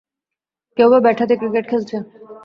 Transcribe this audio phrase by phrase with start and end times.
[0.77, 1.95] কেউবা bat হাতে cricket খেলছে।